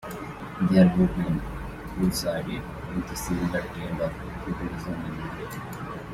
Their 0.71 0.89
movements 0.97 1.45
coincided 1.93 2.63
with 2.95 3.11
a 3.11 3.15
similar 3.15 3.61
trend 3.61 4.01
of 4.01 4.11
populism 4.11 4.95
in 4.95 5.37
Europe. 5.37 5.99